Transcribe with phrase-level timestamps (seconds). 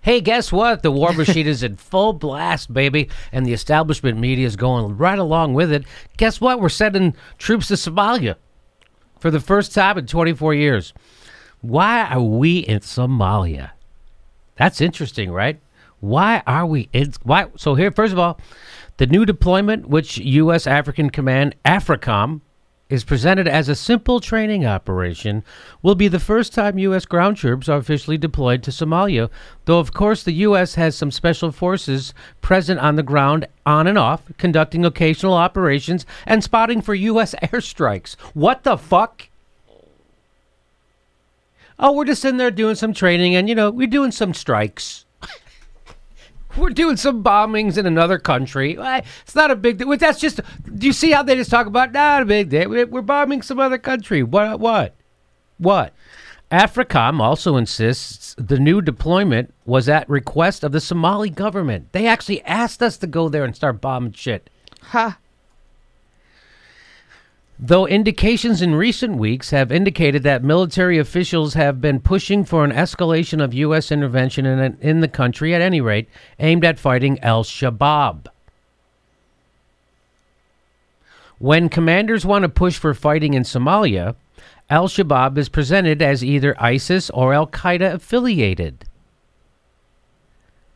[0.00, 0.82] Hey, guess what?
[0.82, 5.18] The war machine is in full blast, baby, and the establishment media is going right
[5.18, 5.84] along with it.
[6.16, 6.60] Guess what?
[6.60, 8.36] We're sending troops to Somalia
[9.18, 10.94] for the first time in 24 years.
[11.60, 13.70] Why are we in Somalia?
[14.56, 15.60] That's interesting, right?
[16.00, 17.12] Why are we in?
[17.22, 17.46] Why?
[17.56, 18.40] So here, first of all,
[18.98, 20.66] the new deployment, which U.S.
[20.66, 22.40] African Command AFRICOM
[22.88, 25.44] is presented as a simple training operation,
[25.82, 27.04] will be the first time U.S.
[27.04, 29.28] ground troops are officially deployed to Somalia,
[29.66, 30.74] though, of course, the U.S.
[30.76, 36.42] has some special forces present on the ground on and off, conducting occasional operations and
[36.42, 37.34] spotting for U.S.
[37.42, 38.16] airstrikes.
[38.34, 39.28] What the fuck?
[41.78, 45.04] Oh, we're just in there doing some training and, you know, we're doing some strikes.
[46.58, 48.76] We're doing some bombings in another country.
[48.78, 49.96] It's not a big deal.
[49.96, 50.40] That's just.
[50.64, 52.68] Do you see how they just talk about not a big deal?
[52.68, 54.22] We're bombing some other country.
[54.22, 54.60] What?
[54.60, 54.94] What?
[55.58, 55.94] What?
[56.50, 61.92] AFRICOM also insists the new deployment was at request of the Somali government.
[61.92, 64.48] They actually asked us to go there and start bombing shit.
[64.84, 65.18] Ha.
[67.60, 72.70] Though indications in recent weeks have indicated that military officials have been pushing for an
[72.70, 73.90] escalation of U.S.
[73.90, 78.28] intervention in, in the country, at any rate, aimed at fighting al Shabaab.
[81.40, 84.14] When commanders want to push for fighting in Somalia,
[84.70, 88.84] al Shabaab is presented as either ISIS or Al Qaeda affiliated.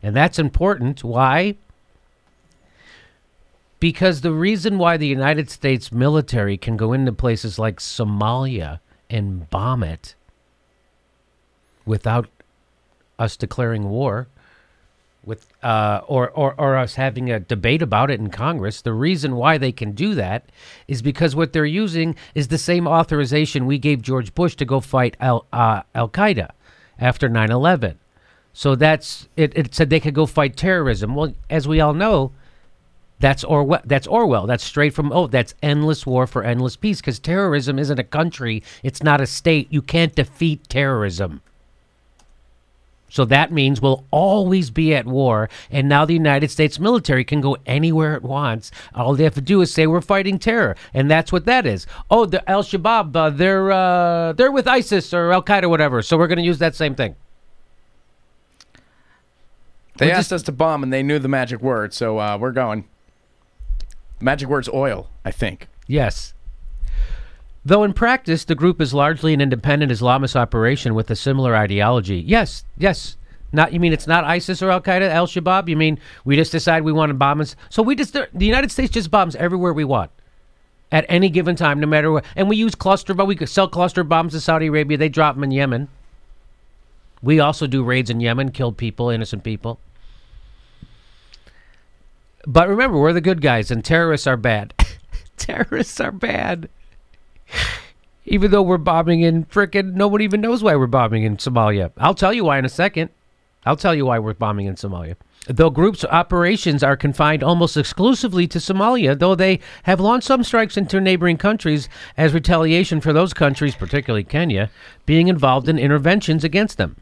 [0.03, 1.05] And that's important.
[1.05, 1.55] Why?
[3.83, 8.79] Because the reason why the United States military can go into places like Somalia
[9.11, 10.15] and bomb it
[11.85, 12.29] without
[13.19, 14.29] us declaring war,
[15.25, 19.35] with uh, or, or or us having a debate about it in Congress, the reason
[19.35, 20.45] why they can do that
[20.87, 24.79] is because what they're using is the same authorization we gave George Bush to go
[24.79, 26.51] fight Al uh, Al Qaeda
[27.01, 27.97] after 9/11.
[28.53, 29.53] So that's it.
[29.57, 31.17] It said they could go fight terrorism.
[31.17, 32.31] Well, as we all know,
[33.23, 33.81] that's Orwell.
[33.85, 34.49] That's Orwell.
[34.49, 37.01] That's straight from oh, that's endless war for endless peace.
[37.01, 38.65] Because terrorism isn't a country.
[38.83, 39.69] It's not a state.
[39.71, 41.41] You can't defeat terrorism.
[43.09, 45.49] So that means we'll always be at war.
[45.71, 48.73] And now the United States military can go anywhere it wants.
[48.93, 51.87] All they have to do is say we're fighting terror, and that's what that is.
[52.11, 56.03] Oh, the Al Shabaab, uh, they're uh, they're with ISIS or Al Qaeda, or whatever.
[56.03, 57.15] So we're going to use that same thing.
[59.99, 62.51] They We're asked us to bomb, and they knew the magic word, so uh, we're
[62.51, 62.89] going.
[64.23, 65.69] Magic word's oil, I think.
[65.87, 66.33] Yes.
[67.65, 72.19] Though in practice, the group is largely an independent Islamist operation with a similar ideology.
[72.19, 73.17] Yes, yes.
[73.53, 75.69] Not you mean it's not ISIS or Al Qaeda, Al Shabaab?
[75.69, 77.55] You mean we just decide we want to bomb us?
[77.69, 80.11] So we just the United States just bombs everywhere we want
[80.91, 82.25] at any given time, no matter what.
[82.35, 84.97] And we use cluster, but we could sell cluster bombs to Saudi Arabia.
[84.97, 85.89] They drop them in Yemen.
[87.23, 89.79] We also do raids in Yemen, kill people, innocent people.
[92.47, 94.75] But remember, we're the good guys, and terrorists are bad.
[95.37, 96.69] terrorists are bad.
[98.25, 101.93] Even though we're bombing in frickin' nobody even knows why we're bombing in Somalia.
[101.99, 103.11] I'll tell you why in a second.
[103.65, 105.17] I'll tell you why we're bombing in Somalia.
[105.49, 110.77] Though groups' operations are confined almost exclusively to Somalia, though they have launched some strikes
[110.77, 114.71] into neighboring countries as retaliation for those countries, particularly Kenya,
[115.05, 116.97] being involved in interventions against them.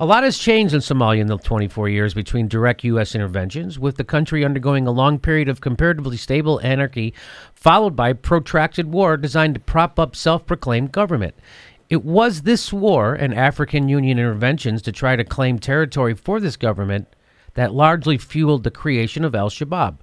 [0.00, 3.14] A lot has changed in Somalia in the 24 years between direct U.S.
[3.14, 7.12] interventions, with the country undergoing a long period of comparatively stable anarchy,
[7.54, 11.34] followed by protracted war designed to prop up self proclaimed government.
[11.90, 16.56] It was this war and African Union interventions to try to claim territory for this
[16.56, 17.06] government
[17.52, 19.98] that largely fueled the creation of Al Shabaab.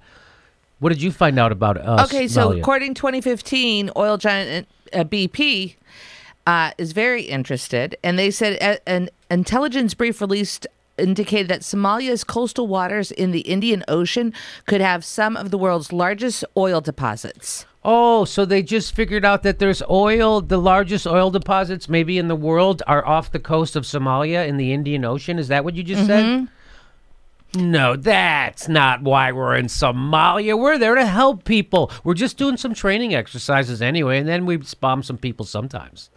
[0.78, 2.60] What did you find out about uh, Okay, so Somalia?
[2.60, 5.74] according to 2015, oil giant uh, BP
[6.48, 10.66] uh, is very interested, and they said an intelligence brief released
[10.96, 14.32] indicated that Somalia's coastal waters in the Indian Ocean
[14.64, 17.66] could have some of the world's largest oil deposits.
[17.84, 22.28] Oh, so they just figured out that there's oil, the largest oil deposits maybe in
[22.28, 25.38] the world are off the coast of Somalia in the Indian Ocean.
[25.38, 26.48] Is that what you just said?
[27.54, 30.58] No, that's not why we're in Somalia.
[30.58, 31.92] We're there to help people.
[32.04, 36.08] We're just doing some training exercises anyway, and then we bomb some people sometimes.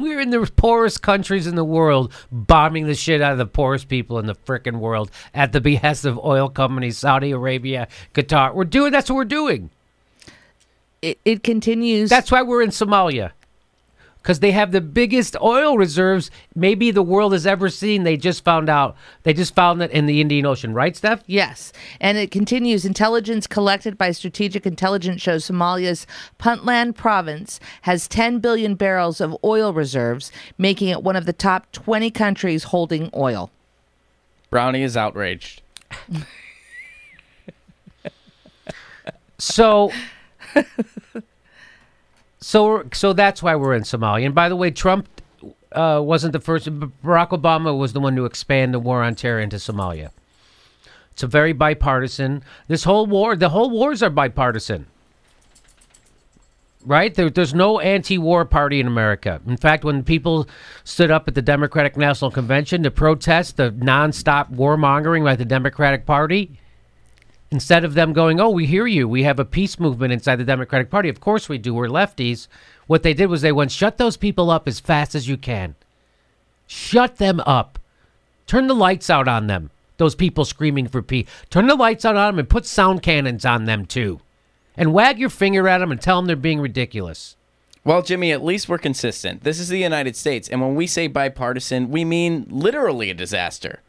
[0.00, 3.88] We're in the poorest countries in the world, bombing the shit out of the poorest
[3.88, 8.54] people in the frickin' world at the behest of oil companies, Saudi Arabia, Qatar.
[8.54, 9.70] We're doing that's what we're doing.
[11.02, 12.08] It, it continues.
[12.08, 13.32] That's why we're in Somalia.
[14.22, 18.04] Because they have the biggest oil reserves maybe the world has ever seen.
[18.04, 18.96] They just found out.
[19.22, 21.22] They just found it in the Indian Ocean, right, Steph?
[21.26, 21.72] Yes.
[22.00, 26.06] And it continues intelligence collected by Strategic Intelligence shows Somalia's
[26.38, 31.70] Puntland province has 10 billion barrels of oil reserves, making it one of the top
[31.72, 33.50] 20 countries holding oil.
[34.50, 35.62] Brownie is outraged.
[39.40, 39.90] So,
[42.40, 44.26] so, so that's why we're in Somalia.
[44.26, 45.08] And by the way, Trump
[45.72, 46.66] uh, wasn't the first.
[46.66, 50.10] Barack Obama was the one to expand the war on terror into Somalia.
[51.12, 52.42] It's a very bipartisan.
[52.66, 54.86] This whole war, the whole wars are bipartisan.
[56.82, 57.14] Right?
[57.14, 59.42] There, there's no anti-war party in America.
[59.46, 60.48] In fact, when people
[60.82, 66.06] stood up at the Democratic National Convention to protest the nonstop warmongering by the Democratic
[66.06, 66.58] Party,
[67.50, 69.08] instead of them going, "Oh, we hear you.
[69.08, 71.74] We have a peace movement inside the Democratic Party." Of course we do.
[71.74, 72.48] We're lefties.
[72.86, 75.74] What they did was they went, "Shut those people up as fast as you can.
[76.66, 77.78] Shut them up.
[78.46, 79.70] Turn the lights out on them.
[79.96, 81.26] Those people screaming for peace.
[81.50, 84.20] Turn the lights out on them and put sound cannons on them too,
[84.76, 87.36] and wag your finger at them and tell them they're being ridiculous."
[87.82, 89.42] Well, Jimmy, at least we're consistent.
[89.42, 93.80] This is the United States, and when we say bipartisan, we mean literally a disaster.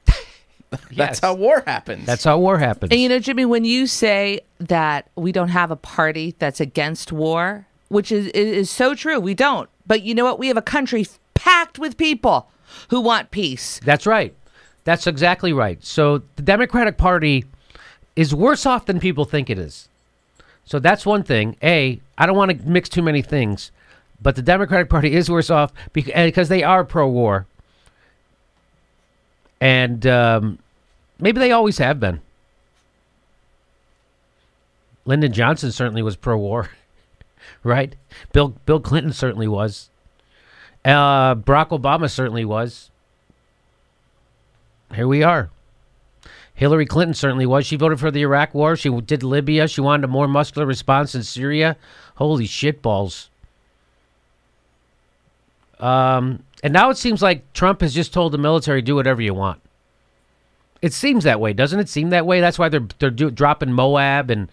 [0.71, 0.81] Yes.
[0.95, 2.05] That's how war happens.
[2.05, 2.91] That's how war happens.
[2.91, 7.11] And you know, Jimmy, when you say that we don't have a party that's against
[7.11, 9.69] war, which is is so true, we don't.
[9.85, 10.39] But you know what?
[10.39, 12.49] We have a country packed with people
[12.89, 13.79] who want peace.
[13.83, 14.33] That's right.
[14.83, 15.83] That's exactly right.
[15.83, 17.45] So the Democratic Party
[18.15, 19.89] is worse off than people think it is.
[20.65, 21.57] So that's one thing.
[21.61, 23.71] A, I don't want to mix too many things,
[24.21, 27.45] but the Democratic Party is worse off eh, because they are pro-war,
[29.61, 30.57] and um,
[31.19, 32.19] maybe they always have been.
[35.05, 36.69] Lyndon Johnson certainly was pro-war,
[37.63, 37.95] right?
[38.33, 39.89] Bill Bill Clinton certainly was.
[40.83, 42.89] Uh, Barack Obama certainly was.
[44.93, 45.49] Here we are.
[46.53, 47.65] Hillary Clinton certainly was.
[47.65, 48.75] She voted for the Iraq War.
[48.75, 49.67] She did Libya.
[49.67, 51.77] She wanted a more muscular response in Syria.
[52.15, 53.29] Holy shitballs.
[55.79, 59.33] Um, and now it seems like Trump has just told the military, do whatever you
[59.33, 59.61] want.
[60.81, 61.89] It seems that way, doesn't it?
[61.89, 62.41] Seem that way.
[62.41, 64.49] That's why they're they're do, dropping MOAB, and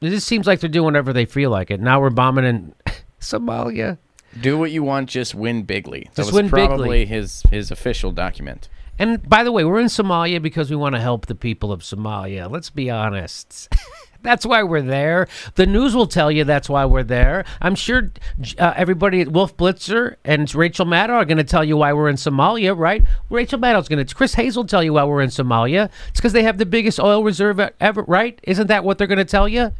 [0.00, 1.80] it just seems like they're doing whatever they feel like it.
[1.80, 2.74] Now we're bombing in
[3.20, 3.98] Somalia.
[4.40, 6.10] Do what you want, just win bigly.
[6.14, 7.06] That Just was win probably bigly.
[7.06, 8.68] his his official document.
[8.98, 11.82] And by the way, we're in Somalia because we want to help the people of
[11.82, 12.50] Somalia.
[12.50, 13.72] Let's be honest.
[14.22, 15.28] that's why we're there.
[15.54, 17.44] The news will tell you that's why we're there.
[17.60, 18.10] I'm sure
[18.58, 22.08] uh, everybody at Wolf Blitzer and Rachel Maddow are going to tell you why we're
[22.08, 23.04] in Somalia, right?
[23.30, 24.14] Rachel Maddow's going to.
[24.14, 25.90] Chris Hayes will tell you why we're in Somalia.
[26.08, 28.38] It's because they have the biggest oil reserve ever, right?
[28.42, 29.72] Isn't that what they're going to tell you?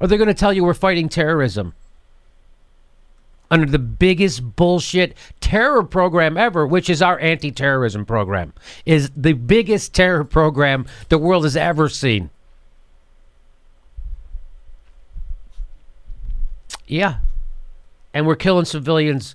[0.00, 1.74] Or they're going to tell you we're fighting terrorism
[3.50, 8.54] under the biggest bullshit terror program ever, which is our anti-terrorism program,
[8.86, 12.30] is the biggest terror program the world has ever seen.
[16.92, 17.18] Yeah.
[18.12, 19.34] And we're killing civilians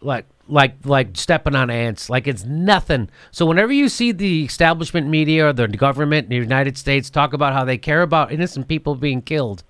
[0.00, 3.08] like like like stepping on ants like it's nothing.
[3.30, 7.32] So whenever you see the establishment media or the government in the United States talk
[7.32, 9.64] about how they care about innocent people being killed,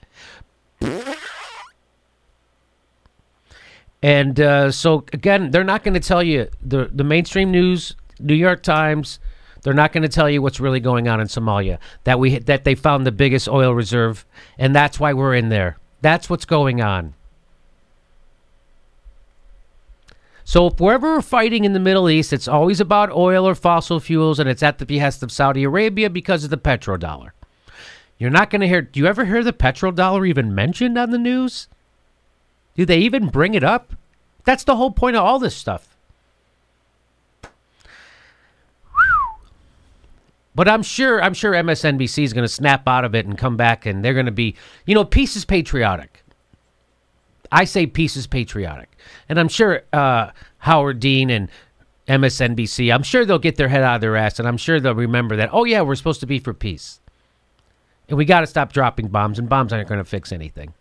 [4.03, 8.35] And uh, so again, they're not going to tell you the the mainstream news, New
[8.35, 9.19] York Times.
[9.63, 11.79] They're not going to tell you what's really going on in Somalia.
[12.05, 14.25] That we that they found the biggest oil reserve,
[14.57, 15.79] and that's why we're in there.
[16.01, 17.15] That's what's going on.
[20.49, 24.01] So if wherever we're fighting in the Middle East, it's always about oil or fossil
[24.01, 27.33] fuels, and it's at the behest of Saudi Arabia because of the petrodollar.
[28.17, 28.81] You're not going to hear.
[28.81, 31.69] Do you ever hear the petrodollar even mentioned on the news?
[32.77, 33.93] Do they even bring it up?
[34.47, 35.95] That's the whole point of all this stuff.
[40.55, 43.59] But I'm sure I'm sure MSNBC is going to snap out of it and come
[43.59, 44.57] back and they're going to be,
[44.87, 46.25] you know, peace is patriotic.
[47.51, 48.91] I say peace is patriotic.
[49.29, 51.49] And I'm sure uh, Howard Dean and
[52.09, 54.95] MSNBC, I'm sure they'll get their head out of their ass and I'm sure they'll
[54.95, 57.01] remember that, oh, yeah, we're supposed to be for peace.
[58.09, 60.73] And we got to stop dropping bombs, and bombs aren't going to fix anything.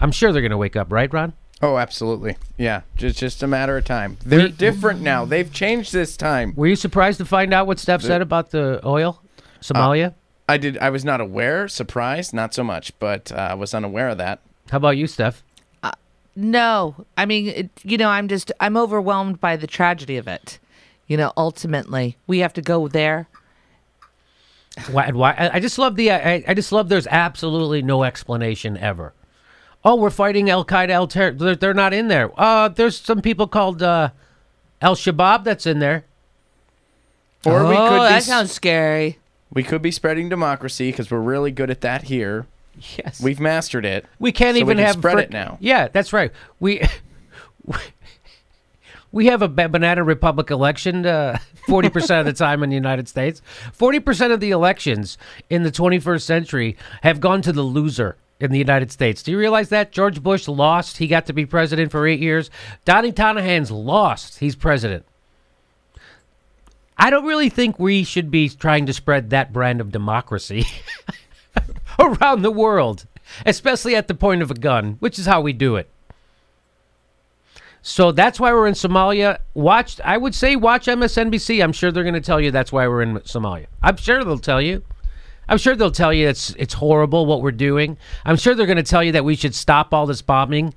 [0.00, 1.34] I'm sure they're going to wake up, right, Ron?
[1.62, 2.36] Oh, absolutely.
[2.58, 4.18] Yeah, just just a matter of time.
[4.24, 5.24] They're We- different now.
[5.24, 6.52] They've changed this time.
[6.56, 9.22] Were you surprised to find out what Steph said about the oil,
[9.60, 10.14] Somalia?
[10.48, 10.78] I did.
[10.78, 11.68] I was not aware.
[11.68, 14.40] Surprised, not so much, but uh, I was unaware of that.
[14.70, 15.42] How about you, Steph?
[16.36, 20.58] No, I mean, it, you know, I'm just I'm overwhelmed by the tragedy of it.
[21.06, 23.28] You know, ultimately, we have to go there.
[24.90, 25.10] Why?
[25.12, 25.32] Why?
[25.32, 26.10] I I just love the.
[26.10, 26.88] I, I just love.
[26.88, 29.12] There's absolutely no explanation ever.
[29.84, 32.32] Oh, we're fighting Al Qaeda, Al Ter- they're, they're not in there.
[32.40, 34.10] Uh, there's some people called uh,
[34.80, 36.06] Al Shabaab that's in there.
[37.44, 39.18] Or oh, we could be that sounds scary.
[39.54, 42.46] We could be spreading democracy because we're really good at that here.
[42.98, 43.20] Yes.
[43.22, 44.04] We've mastered it.
[44.18, 45.58] We can't So we even can have spread frick- it now.
[45.60, 46.32] Yeah, that's right.
[46.60, 46.82] We
[49.12, 53.08] we have a banana republic election uh, forty percent of the time in the United
[53.08, 53.40] States.
[53.72, 55.16] Forty percent of the elections
[55.48, 59.22] in the twenty first century have gone to the loser in the United States.
[59.22, 60.96] Do you realize that George Bush lost?
[60.98, 62.50] He got to be president for eight years.
[62.84, 64.40] Donnie Tonahan's lost.
[64.40, 65.06] He's president.
[66.96, 70.66] I don't really think we should be trying to spread that brand of democracy
[71.98, 73.06] around the world,
[73.44, 75.88] especially at the point of a gun, which is how we do it.
[77.82, 79.38] So that's why we're in Somalia.
[79.52, 81.62] Watch, I would say, watch MSNBC.
[81.62, 83.66] I'm sure they're going to tell you that's why we're in Somalia.
[83.82, 84.82] I'm sure they'll tell you.
[85.48, 87.98] I'm sure they'll tell you it's it's horrible what we're doing.
[88.24, 90.72] I'm sure they're going to tell you that we should stop all this bombing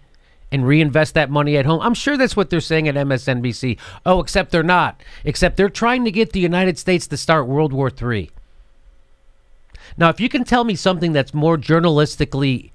[0.52, 1.82] and reinvest that money at home.
[1.82, 3.78] I'm sure that's what they're saying at MSNBC.
[4.06, 5.02] Oh, except they're not.
[5.24, 8.32] Except they're trying to get the United States to start World War III.
[9.98, 12.72] Now, if you can tell me something that's more journalistically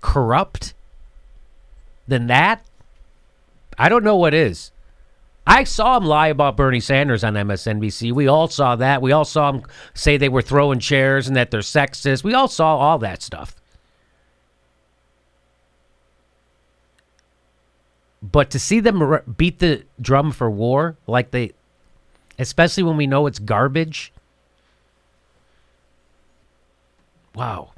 [0.00, 0.74] corrupt
[2.08, 2.64] than that,
[3.78, 4.72] I don't know what is.
[5.46, 8.12] I saw him lie about Bernie Sanders on MSNBC.
[8.12, 9.00] We all saw that.
[9.00, 9.62] We all saw him
[9.94, 12.24] say they were throwing chairs and that they're sexist.
[12.24, 13.54] We all saw all that stuff.
[18.32, 21.52] But to see them r- beat the drum for war like they,
[22.38, 24.12] especially when we know it's garbage.
[27.34, 27.72] Wow.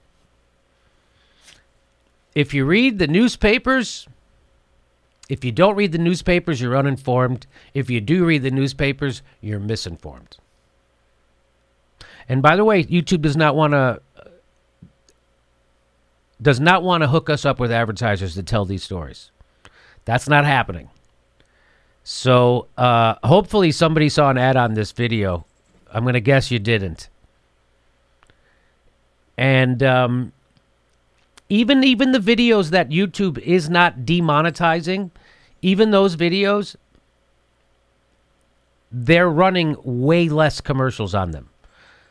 [2.35, 4.07] If you read the newspapers,
[5.29, 7.47] if you don't read the newspapers, you're uninformed.
[7.75, 10.37] If you do read the newspapers, you're misinformed.
[12.29, 14.01] And by the way, YouTube does not want to
[16.41, 19.33] does not want to hook us up with advertisers to tell these stories.
[20.09, 20.89] That's not happening.
[22.03, 25.45] So uh, hopefully somebody saw an ad on this video.
[25.93, 27.11] I'm going to guess you didn't.
[29.37, 30.33] And um,
[31.51, 35.11] even even the videos that YouTube is not demonetizing,
[35.61, 36.75] even those videos,
[38.91, 41.51] they're running way less commercials on them.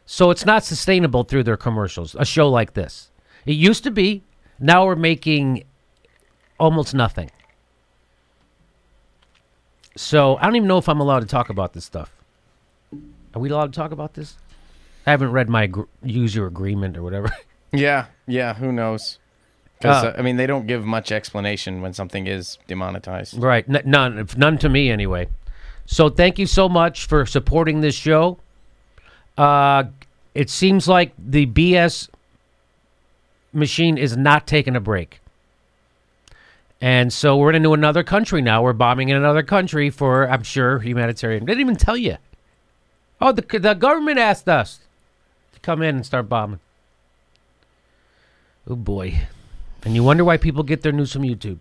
[0.06, 2.16] So it's not sustainable through their commercials.
[2.20, 3.10] A show like this,
[3.48, 4.22] it used to be.
[4.60, 5.64] Now we're making
[6.60, 7.32] almost nothing.
[9.98, 12.12] So I don't even know if I'm allowed to talk about this stuff.
[13.34, 14.36] Are we allowed to talk about this?
[15.06, 17.30] I haven't read my gr- user agreement or whatever.
[17.74, 18.54] Yeah, yeah.
[18.54, 19.20] Who knows?
[19.78, 23.34] Because Uh, I mean, they don't give much explanation when something is demonetized.
[23.38, 23.66] Right.
[23.68, 24.26] N- none.
[24.38, 25.28] None to me, anyway.
[25.86, 28.40] So thank you so much for supporting this show.
[29.38, 29.84] Uh,
[30.34, 32.08] it seems like the BS
[33.52, 35.20] machine is not taking a break.
[36.80, 38.62] And so we're into another country now.
[38.62, 41.46] We're bombing in another country for, I'm sure, humanitarian.
[41.46, 42.18] They didn't even tell you.
[43.20, 44.80] Oh, the, the government asked us
[45.54, 46.60] to come in and start bombing.
[48.70, 49.22] Oh, boy.
[49.84, 51.58] And you wonder why people get their news from YouTube.